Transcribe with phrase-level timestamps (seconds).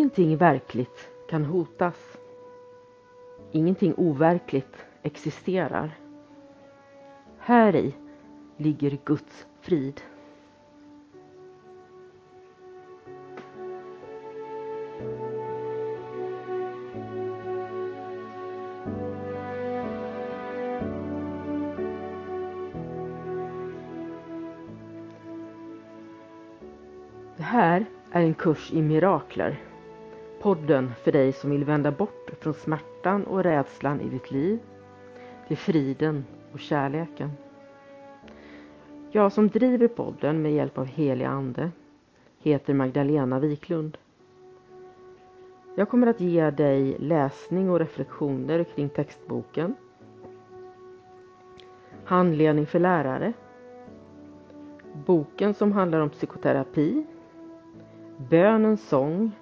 [0.00, 2.18] Ingenting verkligt kan hotas.
[3.52, 5.98] Ingenting overkligt existerar.
[7.38, 7.94] Här i
[8.56, 10.00] ligger Guds frid.
[27.36, 29.69] Det här är en kurs i mirakler.
[30.40, 34.58] Podden för dig som vill vända bort från smärtan och rädslan i ditt liv
[35.48, 37.30] till friden och kärleken.
[39.10, 41.70] Jag som driver podden med hjälp av helig ande
[42.38, 43.98] heter Magdalena Wiklund.
[45.74, 49.74] Jag kommer att ge dig läsning och reflektioner kring textboken,
[52.04, 53.32] handledning för lärare,
[55.06, 57.06] boken som handlar om psykoterapi,
[58.16, 59.32] bönens sång,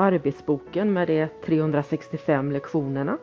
[0.00, 3.18] arbetsboken med de 365 lektionerna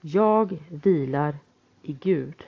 [0.00, 1.38] Jag vilar
[1.82, 2.44] i Gud.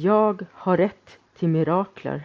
[0.00, 2.24] Jag har rätt till mirakler.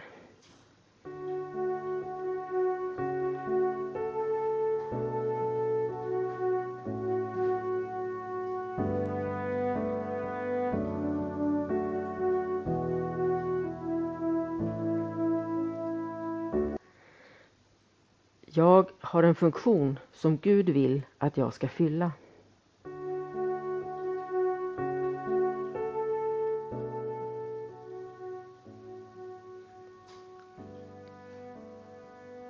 [18.44, 22.12] Jag har en funktion som Gud vill att jag ska fylla.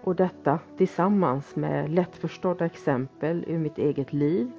[0.04, 4.50] Och detta tillsammans med lättförstådda exempel ur mitt eget liv,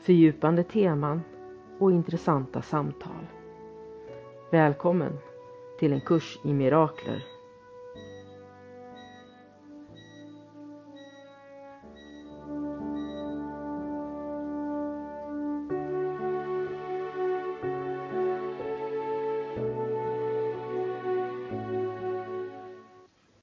[0.00, 1.22] fördjupande teman
[1.78, 3.26] och intressanta samtal.
[4.50, 5.18] Välkommen
[5.78, 7.31] till en kurs i mirakler